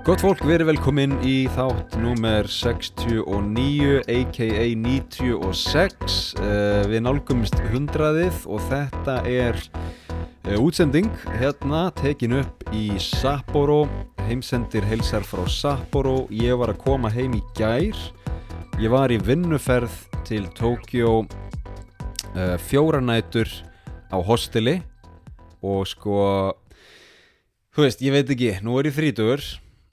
Gott 0.00 0.22
fólk, 0.24 0.40
verið 0.48 0.70
velkomin 0.70 1.12
í 1.28 1.42
þátt 1.52 1.92
númer 2.00 2.46
69 2.48 3.98
aka 4.08 4.48
96 4.80 6.14
uh, 6.40 6.86
Við 6.88 7.04
nálgumst 7.04 7.60
hundraðið 7.68 8.46
og 8.48 8.64
þetta 8.70 9.18
er 9.28 9.60
uh, 9.60 10.56
útsending 10.56 11.12
hérna 11.36 11.82
tekin 12.00 12.38
upp 12.40 12.64
í 12.72 12.96
Sapporo. 12.96 13.82
Heimsendir 14.24 14.88
heilsar 14.88 15.20
frá 15.20 15.44
Sapporo. 15.52 16.24
Ég 16.32 16.56
var 16.56 16.72
að 16.72 16.80
koma 16.80 17.12
heim 17.12 17.36
í 17.36 17.44
gær. 17.60 17.92
Ég 18.80 18.88
var 18.96 19.12
í 19.12 19.20
vinnuferð 19.20 20.00
til 20.24 20.46
Tókjó 20.56 21.26
uh, 21.28 22.56
fjóra 22.56 23.04
nætur 23.04 23.52
á 24.08 24.16
hosteli 24.16 24.80
og 25.60 25.84
sko 25.92 26.20
þú 27.76 27.84
veist, 27.84 28.00
ég 28.00 28.16
veit 28.16 28.30
ekki, 28.32 28.56
nú 28.64 28.80
er 28.80 28.88
ég 28.88 28.96
þrítugur 28.96 29.44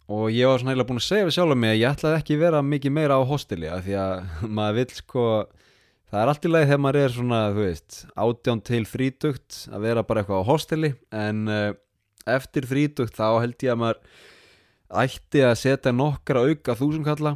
og 0.07 0.29
ég 0.31 0.47
var 0.47 0.61
svona 0.61 0.73
eiginlega 0.73 0.89
búin 0.89 1.01
að 1.01 1.07
segja 1.07 1.27
við 1.27 1.35
sjálf 1.35 1.57
mig 1.59 1.73
að 1.73 1.81
ég 1.81 1.95
ætlaði 1.95 2.19
ekki 2.21 2.39
vera 2.39 2.61
mikið 2.63 2.93
meira 2.95 3.17
á 3.19 3.23
hosteli 3.27 3.71
af 3.71 3.83
því 3.85 3.97
að 3.99 4.13
maður 4.59 4.77
vil 4.79 4.99
sko 5.01 5.25
það 6.07 6.21
er 6.21 6.31
allt 6.31 6.47
í 6.47 6.51
lagi 6.53 6.69
þegar 6.69 6.83
maður 6.85 7.01
er 7.01 7.15
svona 7.17 7.41
þú 7.51 7.65
veist, 7.65 7.99
átján 8.15 8.63
til 8.69 8.83
þrítugt 8.87 9.59
að 9.71 9.87
vera 9.89 10.05
bara 10.07 10.23
eitthvað 10.23 10.43
á 10.47 10.49
hosteli 10.51 10.93
en 11.11 11.43
uh, 11.51 11.69
eftir 12.37 12.67
þrítugt 12.69 13.17
þá 13.17 13.27
held 13.43 13.67
ég 13.67 13.73
að 13.73 13.81
maður 13.83 14.23
ætti 15.03 15.43
að 15.43 15.57
setja 15.59 15.91
nokkra 15.91 16.45
auka 16.47 16.77
þúsumkalla 16.79 17.35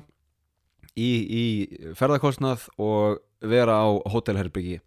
í, 0.96 1.12
í 1.12 1.46
ferðarkostnað 2.00 2.70
og 2.80 3.20
vera 3.52 3.82
á 3.84 3.90
hótelherbyggi 4.12 4.80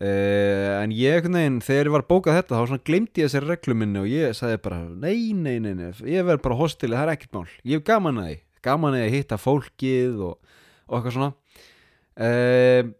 Uh, 0.00 0.78
en 0.80 0.94
ég, 0.96 1.26
neginn, 1.28 1.58
þegar 1.60 1.90
ég 1.90 1.92
var 1.92 2.06
bókað 2.08 2.38
þetta 2.38 2.56
þá 2.56 2.70
svona 2.70 2.84
glemdi 2.88 3.20
ég 3.20 3.26
þessari 3.28 3.50
reglu 3.50 3.74
minni 3.76 4.00
og 4.00 4.06
ég 4.08 4.32
sagði 4.38 4.62
bara, 4.64 4.78
nei, 4.88 5.34
nei, 5.36 5.58
nei, 5.60 5.74
nei 5.76 5.90
ég 6.08 6.24
verð 6.24 6.46
bara 6.46 6.56
hostili, 6.56 6.96
það 6.96 7.04
er 7.04 7.12
ekkert 7.18 7.36
mál. 7.36 7.50
Ég 7.68 7.82
hef 7.82 7.84
gaman 7.90 8.22
að 8.22 8.30
því, 8.30 8.38
gaman 8.64 8.96
að 8.96 9.12
hitta 9.12 9.40
fólkið 9.40 10.24
og, 10.30 10.56
og 10.88 10.96
eitthvað 10.96 11.18
svona. 11.18 11.34
Uh, 12.16 12.94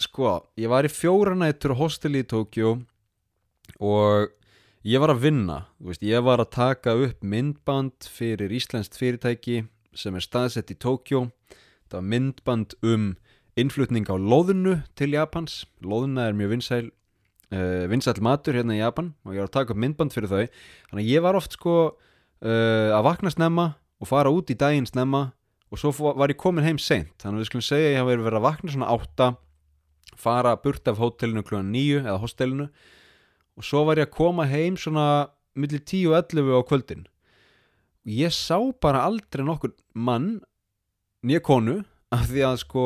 sko 0.00 0.36
ég 0.60 0.70
var 0.72 0.86
í 0.86 0.92
fjóra 0.92 1.34
nættur 1.36 1.74
hostili 1.76 2.22
í 2.22 2.28
Tókjó 2.28 2.76
og 3.82 4.32
ég 4.86 5.02
var 5.02 5.12
að 5.12 5.24
vinna 5.26 5.58
veist, 5.82 6.04
ég 6.04 6.24
var 6.24 6.42
að 6.42 6.54
taka 6.56 6.94
upp 6.96 7.22
myndband 7.24 8.08
fyrir 8.08 8.52
Íslandst 8.54 8.96
fyrirtæki 8.98 9.64
sem 9.96 10.16
er 10.16 10.24
staðsett 10.24 10.72
í 10.72 10.78
Tókjó 10.80 11.26
það 11.90 11.98
var 11.98 12.08
myndband 12.14 12.76
um 12.82 13.12
innflutning 13.58 14.08
á 14.08 14.16
loðunu 14.16 14.78
til 14.98 15.12
Japans. 15.16 15.62
Loðuna 15.84 16.28
er 16.28 16.36
mjög 16.36 16.54
vinsæl 16.56 16.86
uh, 17.52 17.84
vinsæl 17.90 18.20
matur 18.24 18.56
hérna 18.56 18.76
í 18.76 18.80
Japan 18.80 19.12
og 19.26 19.36
ég 19.36 19.42
var 19.42 19.50
að 19.50 19.56
taka 19.58 19.74
upp 19.74 19.82
myndband 19.82 20.14
fyrir 20.14 20.32
þau. 20.32 20.46
Þannig 20.90 21.04
að 21.04 21.12
ég 21.12 21.24
var 21.24 21.38
oft 21.38 21.56
sko 21.58 21.76
uh, 21.92 22.88
að 22.96 23.06
vakna 23.08 23.32
snemma 23.32 23.68
og 24.02 24.10
fara 24.10 24.32
út 24.32 24.50
í 24.50 24.58
daginn 24.58 24.88
snemma 24.88 25.30
og 25.72 25.80
svo 25.80 26.12
var 26.16 26.32
ég 26.32 26.40
komin 26.40 26.66
heim 26.66 26.80
seint. 26.80 27.14
Þannig 27.22 27.38
að 27.38 27.44
við 27.44 27.50
skulum 27.50 27.68
segja 27.68 27.88
að 27.88 27.94
ég 27.94 28.02
hafi 28.02 28.18
verið 28.24 28.40
að 28.40 28.48
vakna 28.48 28.74
svona 28.74 28.90
átta 28.92 29.30
fara 30.22 30.56
burt 30.60 30.88
af 30.88 31.00
hótelinu 31.00 31.44
kl. 31.46 31.62
9 31.64 32.02
eða 32.02 32.18
hostelinu 32.20 32.68
og 33.56 33.64
svo 33.66 33.84
var 33.88 34.00
ég 34.00 34.08
að 34.08 34.16
koma 34.16 34.46
heim 34.48 34.76
svona 34.80 35.28
millir 35.56 35.82
10 35.84 36.08
og 36.08 36.16
11 36.16 36.56
á 36.56 36.60
kvöldin. 36.68 37.04
Og 38.02 38.12
ég 38.16 38.32
sá 38.34 38.56
bara 38.80 39.04
aldrei 39.06 39.44
nokkur 39.44 39.74
mann 39.94 40.40
nýja 41.22 41.42
konu 41.44 41.82
af 42.12 42.28
því 42.28 42.44
að 42.48 42.60
sko 42.64 42.84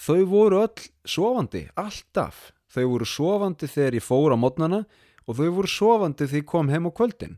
þau 0.00 0.22
voru 0.30 0.62
öll 0.64 0.88
sofandi, 1.08 1.66
alltaf. 1.78 2.50
Þau 2.70 2.86
voru 2.92 3.08
sofandi 3.08 3.68
þegar 3.70 3.98
ég 3.98 4.06
fór 4.06 4.34
á 4.34 4.38
mótnana 4.38 4.84
og 5.26 5.36
þau 5.38 5.48
voru 5.58 5.70
sofandi 5.70 6.28
þegar 6.28 6.42
ég 6.42 6.50
kom 6.52 6.70
heim 6.72 6.88
á 6.88 6.92
kvöldin. 6.94 7.36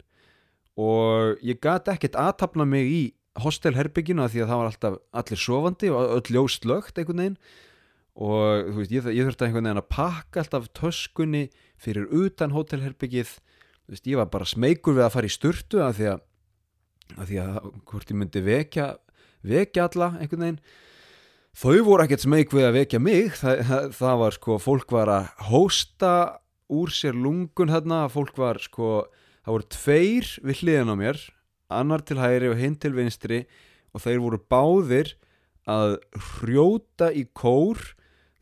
Og 0.78 1.42
ég 1.44 1.60
gæti 1.60 1.92
ekkert 1.92 2.18
aðtapna 2.20 2.66
mig 2.68 2.88
í 2.88 3.02
hostelherbygginu 3.42 4.24
að 4.24 4.34
því 4.34 4.42
að 4.44 4.50
það 4.50 4.60
var 4.60 4.70
alltaf 4.70 4.96
allir 5.22 5.40
sofandi 5.40 5.92
og 5.92 6.16
öll 6.18 6.34
ljóst 6.36 6.66
lögt 6.68 7.00
einhvern 7.00 7.22
veginn. 7.22 7.38
Og 8.12 8.74
veist, 8.76 8.92
ég, 8.92 9.08
ég 9.08 9.24
þurfti 9.24 9.46
einhvern 9.46 9.70
veginn 9.70 9.80
að 9.80 9.88
pakka 9.92 10.42
alltaf 10.42 10.68
töskunni 10.76 11.46
fyrir 11.80 12.10
utan 12.12 12.52
hótelherbyggið 12.52 13.38
veist, 13.88 14.06
ég 14.06 14.20
var 14.20 14.28
bara 14.32 14.48
smeykur 14.48 14.98
við 14.98 15.06
að 15.06 15.14
fara 15.16 15.30
í 15.30 15.32
sturtu 15.32 15.80
að 15.82 15.98
því 15.98 16.08
að, 16.12 16.22
að 17.16 17.30
því 17.30 17.40
að 17.42 17.58
hvort 17.88 18.12
ég 18.12 18.20
myndi 18.20 18.44
vekja 18.44 18.88
vekja 19.42 19.88
alla 19.88 20.10
einhvern 20.20 20.44
veginn 20.46 20.60
þau 21.56 21.76
voru 21.86 22.04
ekkert 22.04 22.24
smeg 22.24 22.54
við 22.54 22.68
að 22.68 22.78
vekja 22.80 23.00
mig. 23.02 23.34
Það, 23.38 23.64
það, 23.68 23.90
það 23.98 24.22
var 24.22 24.38
sko, 24.38 24.58
fólk 24.62 24.94
var 24.94 25.12
að 25.12 25.28
hósta 25.50 26.14
úr 26.72 26.94
sér 26.94 27.18
lungun 27.18 27.72
hérna, 27.72 28.06
fólk 28.12 28.38
var 28.40 28.60
sko 28.62 28.92
það 29.42 29.56
voru 29.56 29.68
tveir 29.76 30.30
við 30.46 30.62
hliðin 30.62 30.94
á 30.94 30.96
mér 30.96 31.22
annar 31.72 32.02
til 32.04 32.18
hægri 32.20 32.50
og 32.52 32.58
hinn 32.60 32.78
til 32.80 32.92
vinstri. 32.96 33.44
Og 33.92 34.00
þeir 34.04 34.22
voru 34.24 34.38
báðir 34.48 35.14
að 35.68 35.98
hrjóta 36.40 37.10
í 37.12 37.26
kór 37.36 37.78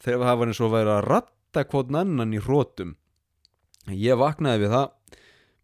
þegar 0.00 0.26
það 0.28 0.40
var 0.40 0.50
eins 0.50 0.62
og 0.64 0.72
vera 0.72 0.96
að 0.98 1.06
ratta 1.10 1.64
kvotn 1.68 1.98
annan 2.00 2.34
í 2.34 2.40
hrótum 2.40 2.94
ég 3.88 4.18
vaknaði 4.20 4.64
við 4.64 4.74
það 4.74 5.18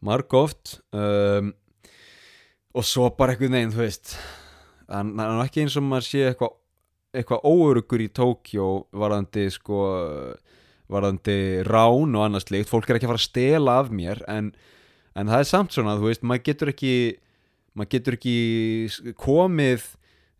marg 0.07 0.37
oft 0.37 0.77
um, 0.97 1.53
og 2.77 2.85
svo 2.85 3.09
bara 3.17 3.33
eitthvað 3.33 3.55
neginn, 3.55 3.73
þú 3.73 3.83
veist 3.85 4.17
það 4.87 5.23
er 5.25 5.43
ekki 5.47 5.65
eins 5.65 5.79
og 5.79 5.87
maður 5.87 6.09
sé 6.09 6.25
eitthvað 6.29 6.57
eitthvað 7.17 7.47
óörugur 7.49 8.05
í 8.05 8.11
Tókjó 8.15 8.71
varðandi 8.95 9.49
sko 9.55 9.83
varðandi 10.93 11.39
rán 11.67 12.15
og 12.15 12.25
annars 12.27 12.49
líkt 12.53 12.71
fólk 12.71 12.89
er 12.91 12.99
ekki 12.99 13.09
að 13.09 13.15
fara 13.15 13.23
að 13.23 13.29
stela 13.29 13.77
af 13.83 13.89
mér 13.91 14.21
en, 14.31 14.53
en 15.19 15.31
það 15.33 15.43
er 15.43 15.49
samt 15.51 15.75
svona, 15.75 15.97
þú 15.99 16.11
veist, 16.11 16.27
maður 16.27 16.45
getur 16.51 16.73
ekki 16.73 16.97
maður 17.77 17.93
getur 17.93 18.17
ekki 18.17 18.37
komið 19.21 19.87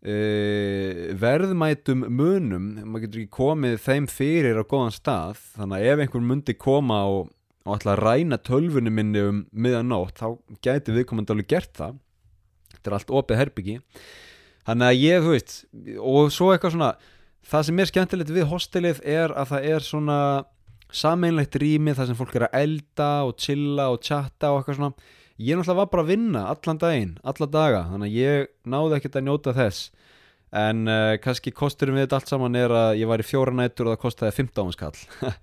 uh, 0.07 1.01
verðmætum 1.21 2.05
munum, 2.09 2.69
maður 2.83 3.07
getur 3.07 3.23
ekki 3.23 3.35
komið 3.37 3.77
þeim 3.85 4.07
fyrir 4.11 4.61
á 4.61 4.63
góðan 4.65 4.95
stað. 4.95 5.41
Þannig 5.57 5.77
að 5.77 5.91
ef 5.91 6.03
einhver 6.05 6.25
myndi 6.31 6.57
koma 6.57 7.01
og, 7.11 7.33
og 7.67 7.77
ætla 7.77 7.93
að 7.93 8.03
ræna 8.05 8.41
tölfunni 8.41 8.93
minni 8.93 9.25
um 9.25 9.43
miðanótt, 9.51 10.17
þá 10.17 10.61
gæti 10.65 10.95
viðkomandi 10.95 11.35
alveg 11.35 11.51
gert 11.53 11.75
það. 11.77 11.99
Þetta 12.73 12.89
er 12.89 12.97
allt 12.97 13.13
opið 13.21 13.41
herbyggi 13.43 13.77
þannig 14.67 14.89
að 14.89 15.01
ég, 15.01 15.23
þú 15.23 15.33
veist, 15.33 15.55
og 15.97 16.33
svo 16.35 16.51
eitthvað 16.53 16.75
svona 16.75 16.91
það 17.47 17.67
sem 17.67 17.79
er 17.81 17.91
skemmtilegt 17.91 18.33
við 18.35 18.49
hostelið 18.51 19.01
er 19.07 19.33
að 19.33 19.53
það 19.53 19.69
er 19.73 19.85
svona 19.85 20.17
sameinlegt 20.93 21.55
rými 21.59 21.93
þar 21.95 22.09
sem 22.09 22.17
fólk 22.17 22.35
er 22.37 22.47
að 22.47 22.59
elda 22.61 23.11
og 23.27 23.39
chilla 23.43 23.89
og 23.93 24.03
chatta 24.03 24.51
og 24.53 24.61
eitthvað 24.61 24.79
svona. 24.79 25.07
Ég 25.37 25.57
náttúrulega 25.57 25.79
var 25.83 25.89
bara 25.91 26.03
að 26.03 26.11
vinna 26.11 26.43
allan 26.49 26.79
daginn, 26.81 27.15
alla 27.27 27.47
daga 27.53 27.81
þannig 27.91 28.09
að 28.09 28.17
ég 28.17 28.51
náði 28.73 28.97
ekkert 28.97 29.17
að 29.19 29.25
njóta 29.27 29.55
þess. 29.57 29.89
En 30.57 30.87
uh, 30.87 31.15
kannski 31.19 31.51
kosturum 31.51 31.97
við 31.97 32.07
þetta 32.07 32.21
allt 32.21 32.31
saman 32.31 32.55
er 32.55 32.71
að 32.71 33.01
ég 33.01 33.09
var 33.09 33.21
í 33.21 33.27
fjóra 33.27 33.53
nættur 33.53 33.89
og 33.89 33.97
það 33.97 34.03
kostiði 34.05 34.37
15 34.39 34.77
skall. 34.77 34.95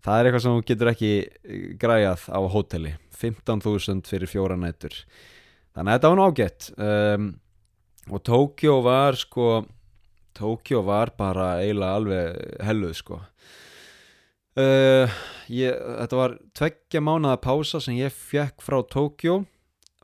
Það 0.00 0.16
er 0.16 0.26
eitthvað 0.26 0.42
sem 0.42 0.54
þú 0.56 0.60
getur 0.64 0.88
ekki 0.90 1.08
græjað 1.80 2.22
á 2.32 2.40
hóteli. 2.48 2.94
15.000 3.20 4.08
fyrir 4.08 4.30
fjóra 4.30 4.56
nættur 4.56 4.96
þannig 5.76 5.92
að 5.92 5.96
þetta 5.96 6.10
var 6.10 6.20
nágætt 6.20 6.68
um, 6.76 7.26
og 8.10 8.22
Tókjó 8.26 8.80
var 8.84 9.18
sko 9.18 9.62
Tókjó 10.36 10.82
var 10.86 11.12
bara 11.18 11.60
eiginlega 11.60 11.98
alveg 11.98 12.64
helluð 12.64 12.94
sko. 12.98 13.20
Uh, 14.58 15.10
ég, 15.52 15.74
þetta 15.74 16.18
var 16.18 16.36
tveggja 16.56 17.02
mánuða 17.04 17.38
pása 17.42 17.80
sem 17.82 17.98
ég 18.00 18.14
fekk 18.14 18.62
frá 18.64 18.80
Tókjó 18.82 19.40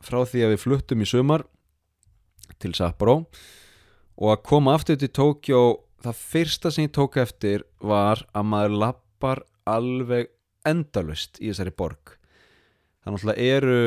frá 0.03 0.21
því 0.27 0.45
að 0.45 0.53
við 0.53 0.63
fluttum 0.63 1.03
í 1.03 1.09
sumar 1.09 1.43
til 2.61 2.73
Sapporo. 2.77 3.23
Og 4.17 4.33
að 4.33 4.43
koma 4.49 4.75
aftur 4.77 4.99
til 4.99 5.11
Tókjó 5.13 5.61
það 6.05 6.21
fyrsta 6.21 6.71
sem 6.71 6.87
ég 6.87 6.93
tók 6.95 7.17
eftir 7.21 7.65
var 7.81 8.23
að 8.35 8.49
maður 8.51 8.77
lappar 8.83 9.43
alveg 9.67 10.31
endalust 10.67 11.41
í 11.41 11.49
þessari 11.49 11.73
borg. 11.75 12.13
Þannig 13.03 13.27
að 13.31 13.41
eru 13.47 13.81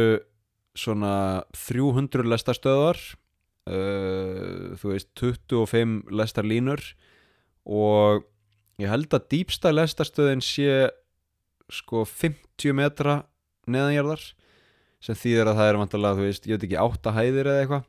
svona 0.78 1.14
300 1.56 2.28
lestastöðar 2.30 3.00
uh, 3.70 4.74
þú 4.80 4.92
veist 4.92 5.10
25 5.18 6.10
lestarlínur 6.12 6.82
og 7.70 8.26
ég 8.80 8.90
held 8.90 9.14
að 9.14 9.28
dýpsta 9.34 9.72
lestarstöðin 9.72 10.42
sé 10.44 10.90
sko 11.70 12.04
50 12.08 12.74
metra 12.76 13.20
neðanjarðar 13.70 14.22
sem 15.00 15.16
þýðir 15.16 15.52
að 15.52 15.60
það 15.60 15.70
er 15.70 15.78
vantilega, 15.80 16.18
þú 16.18 16.26
veist, 16.26 16.46
ég 16.46 16.58
veit 16.58 16.66
ekki 16.66 16.80
8 16.82 17.12
hæðir 17.16 17.48
eða 17.48 17.60
eitthvað. 17.62 17.86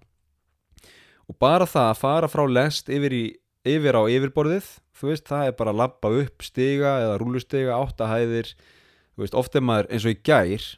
Og 1.27 1.37
bara 1.41 1.67
það 1.67 1.89
að 1.89 1.99
fara 1.99 2.29
frá 2.31 2.43
lest 2.47 2.91
yfir, 2.91 3.15
í, 3.15 3.25
yfir 3.67 3.97
á 3.99 4.03
yfirborðið 4.11 4.69
þú 5.01 5.09
veist, 5.09 5.25
það 5.27 5.49
er 5.49 5.57
bara 5.57 5.73
að 5.73 5.81
lappa 5.81 6.13
upp 6.21 6.45
stiga 6.45 6.93
eða 7.01 7.17
rúlustiga, 7.21 7.79
8 7.81 8.11
hæðir 8.11 8.53
þú 8.53 9.25
veist, 9.25 9.37
oft 9.41 9.57
er 9.57 9.65
maður 9.65 9.91
eins 9.91 10.07
og 10.07 10.15
í 10.15 10.21
gær 10.29 10.69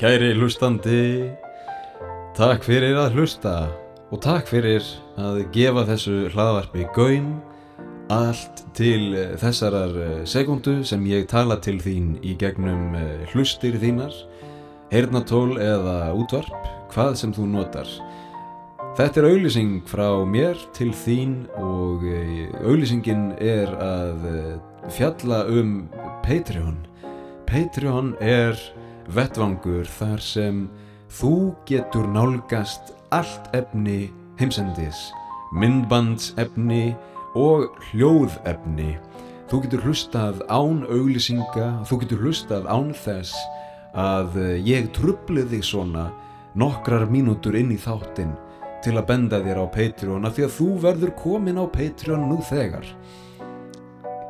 Kæri 0.00 0.30
hlustandi, 0.32 1.28
takk 2.32 2.62
fyrir 2.64 2.96
að 2.96 3.18
hlusta 3.18 3.50
og 4.08 4.22
takk 4.24 4.46
fyrir 4.48 4.86
að 5.20 5.42
gefa 5.52 5.82
þessu 5.90 6.14
hlaðvarpi 6.32 6.86
gaum 6.96 7.26
allt 8.08 8.62
til 8.72 9.12
eh, 9.12 9.34
þessarar 9.42 9.92
eh, 10.00 10.14
sekundu 10.24 10.78
sem 10.88 11.04
ég 11.04 11.28
tala 11.28 11.58
til 11.60 11.76
þín 11.84 12.14
í 12.24 12.32
gegnum 12.40 12.96
eh, 12.96 13.28
hlustir 13.34 13.76
þínar, 13.76 14.16
heyrnatól 14.88 15.60
eða 15.60 15.98
útvarp, 16.16 16.72
hvað 16.96 17.20
sem 17.20 17.36
þú 17.36 17.52
notar. 17.52 17.92
Þetta 18.96 19.20
er 19.20 19.30
auglýsing 19.34 19.78
frá 19.84 20.08
mér 20.24 20.56
til 20.80 20.94
þín 20.96 21.42
og 21.60 22.08
auglýsingin 22.64 23.34
er 23.36 23.68
að 23.76 24.28
fjalla 24.96 25.44
um 25.52 25.82
Patreon. 26.24 26.86
Patreon 27.44 28.14
er 28.24 28.56
vettvangur 29.08 29.88
þar 29.98 30.20
sem 30.20 30.64
þú 31.10 31.34
getur 31.68 32.08
nálgast 32.10 32.92
allt 33.10 33.48
efni 33.56 34.10
heimsendis, 34.40 35.08
myndbandsefni, 35.56 36.94
og 37.38 37.78
hljóðefni. 37.90 38.96
Þú 39.50 39.62
getur 39.64 39.84
hlustað 39.86 40.42
án 40.50 40.84
auglýsinga, 40.86 41.68
þú 41.86 42.00
getur 42.02 42.24
hlustað 42.24 42.68
án 42.70 42.92
þess 42.94 43.34
að 43.98 44.38
ég 44.66 44.90
trubli 44.94 45.44
þig 45.50 45.64
svona 45.66 46.08
nokkrar 46.58 47.08
mínútur 47.10 47.58
inn 47.58 47.72
í 47.74 47.78
þáttinn 47.78 48.36
til 48.84 48.94
að 48.96 49.08
benda 49.10 49.40
þér 49.42 49.62
á 49.62 49.66
Patreon 49.74 50.26
af 50.26 50.36
því 50.36 50.46
að 50.46 50.54
þú 50.56 50.68
verður 50.84 51.12
komin 51.18 51.60
á 51.60 51.64
Patreon 51.70 52.28
nú 52.30 52.38
þegar. 52.46 52.86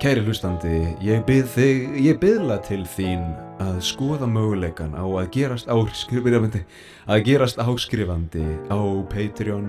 Kæri 0.00 0.23
hlustandi, 0.25 0.94
ég 1.05 1.26
byrð 1.29 1.49
þig, 1.52 1.81
ég 2.00 2.14
byrðla 2.23 2.55
til 2.64 2.87
þín 2.88 3.26
að 3.61 3.82
skoða 3.85 4.25
möguleikan 4.32 4.94
á 4.97 5.05
að 5.05 5.26
gerast 5.35 5.69
áskrifandi, 5.69 6.62
að 7.05 7.20
gerast 7.26 7.61
áskrifandi 7.61 8.47
á 8.73 8.81
Patreon. 9.12 9.67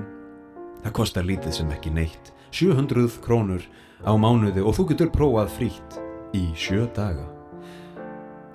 Það 0.85 0.95
kostar 1.01 1.27
lítið 1.27 1.57
sem 1.57 1.75
ekki 1.75 1.91
neitt. 1.91 2.31
700 2.55 3.19
krónur 3.27 3.67
á 4.07 4.15
mánuði 4.15 4.63
og 4.63 4.79
þú 4.79 4.87
getur 4.93 5.11
prófað 5.11 5.51
frítt 5.57 5.99
í 6.31 6.45
sjö 6.55 6.87
daga. 6.95 7.27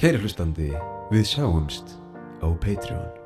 Kæri 0.00 0.24
hlustandi, 0.24 0.72
við 1.12 1.28
sjáumst 1.28 1.98
á 2.40 2.48
Patreon. 2.56 3.25